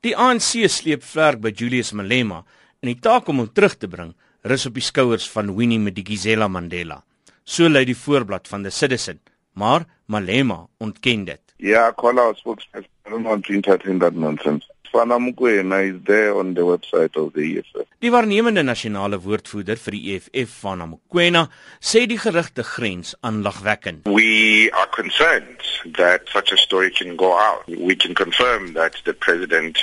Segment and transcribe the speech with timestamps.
[0.00, 2.38] Die ANC sleep vlerk by Julius Malema
[2.80, 4.14] en die taak om hom terug te bring
[4.48, 7.02] rus op die skouers van Winnie Madikizela Mandela.
[7.44, 9.20] So lui die voorblad van The Citizen,
[9.60, 11.42] maar Malema ontken dit.
[11.58, 12.88] Yeah, call our spokesperson.
[13.04, 14.64] I don't want to entertain that nonsense.
[14.90, 17.86] Fana Mukwena is there on the website of the EFF.
[18.00, 21.44] Die waarnemende nasionale woordvoerder vir die EFF, Fana Mukwena,
[21.78, 24.08] sê die gerugte grens aan lagwekkend.
[24.08, 27.66] We are concerned that such a story can go out.
[27.68, 29.78] We can confirm that the president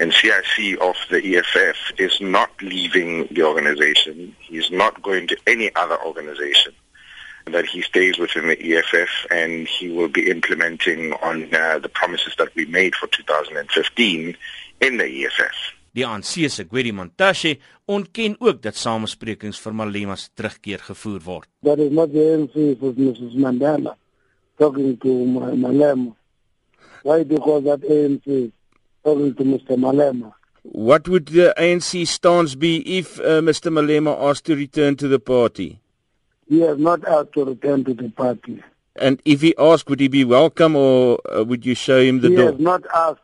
[0.00, 4.34] and CIC of the EFF is not leaving the organization.
[4.40, 6.72] He's not going to any other organization.
[7.52, 12.34] that he stays within the EFF and he will be implementing on uh, the promises
[12.38, 14.36] that we made for 2015
[14.80, 15.56] in the EFF.
[15.94, 21.46] Die ANC se Gwedi Montashe ontken ook dat samesprekings vir Malema se terugkeer gevoer word.
[21.62, 23.94] That is not the ANC for Mrs Mandela
[24.58, 26.14] talking to Malema.
[27.02, 28.52] Why because that ANC
[29.04, 30.32] talking to Mr Malema?
[30.62, 35.18] What would the ANC stance be if uh, Mr Malema asked to return to the
[35.18, 35.80] party?
[36.48, 38.62] he has not asked to return to the party.
[38.96, 42.28] And if he asked, would he be welcome or uh, would you show him the
[42.28, 42.44] he door?
[42.46, 43.20] He has not asked.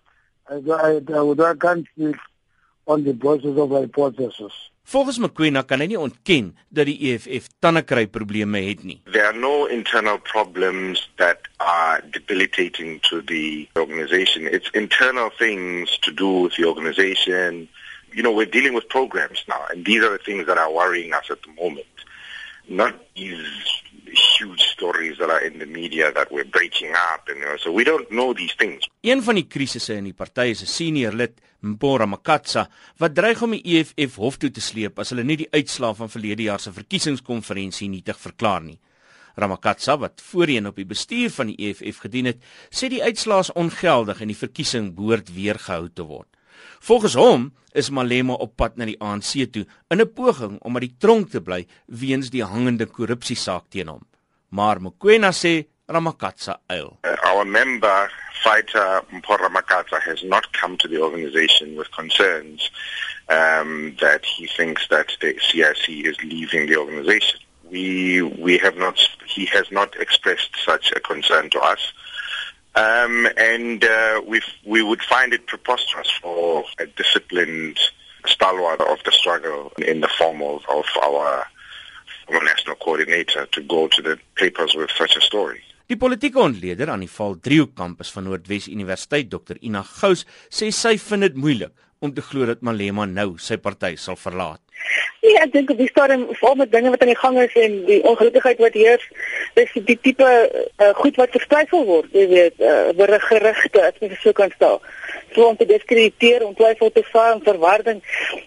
[0.48, 2.16] I, I, I, I can't speak
[2.86, 4.52] on the basis of hypothesis.
[4.91, 8.98] Volgens McQueen kan hy nie ontken dat die EFF tannekry probleme het nie.
[9.14, 14.50] There are no internal problems that are debilitating to the organization.
[14.50, 17.69] It's internal things to do with the organization.
[18.10, 21.14] You know, we're dealing with programs now and these are the things that are worrying
[21.14, 21.86] us at the moment.
[22.70, 23.82] not these
[24.14, 27.72] huge stories that are in the media that we're breaking up and you know, so
[27.72, 28.89] we don't know these things.
[29.00, 33.42] Een van die krisisse in die party is 'n senior lid, Mpora Makatsa, wat dreig
[33.42, 36.61] om die EFF hof toe te sleep as hulle nie die uitslae van verlede jaar
[36.61, 38.78] se verkiesingskonferensie nietig verklaar nie.
[39.36, 43.53] Ramakatsa wat voorheen op die bestuur van die EFF gedien het, sê die uitslae is
[43.53, 46.28] ongeldig en die verkiesing behoort weer gehou te word.
[46.81, 50.88] Volgens hom is Malema op pad na die ANC toe in 'n poging om uit
[50.88, 54.06] die tronk te bly weens die hangende korrupsiesaak teen hom.
[54.48, 56.98] Maar Mokoena sê Ramakatsa uil.
[57.25, 58.10] Our member
[58.42, 62.70] fighter Mpora Makatsa has not come to the organization with concerns
[63.28, 67.41] um that he thinks that the CIC is leaving the organization.
[67.70, 71.92] We we have not he has not expressed such a concern to us.
[72.75, 77.78] Um, and uh, we we would find it preposterous for a disciplined
[78.26, 81.47] stalwart of the struggle in the form of, of our,
[82.28, 85.62] our national coordinator to go to the papers with such a story.
[85.90, 90.68] Die politieke ontleder aan die Val Driehoek kampus van Noordwes Universiteit, Dr Ina Gous, sê
[90.70, 94.62] sy vind dit moeilik om te glo dat Malema nou sy party sal verlaat.
[95.20, 97.74] Nee, ek dink op die stadium veral met dinge wat aan die gang is en
[97.88, 99.02] die ongelukkigheid wat heers,
[99.58, 104.22] dis die tipe uh, goed wat vertwyfel word, jy weet, uh, oor gerugte, as mens
[104.22, 104.78] so kan stel.
[105.34, 108.00] So om te diskrediteer, om twyfel te saai, om verwarding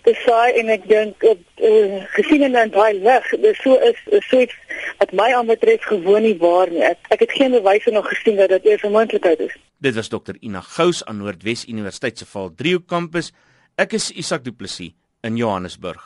[0.08, 4.00] te saai en ek dink op uh, gesien in daai lig, dis so is
[4.32, 4.58] so iets
[5.04, 6.84] wat my aanbetref gewoon nie waar nie.
[6.88, 9.56] Ek, ek het geen bewyse nog gesien dat dit 'n moontlikheid is.
[9.84, 13.32] Dit was dokter Ina Gous aan Noordwes Universiteit se Val 3 kampus.
[13.76, 16.04] Ek is Isak Du Plessis in Johannesburg.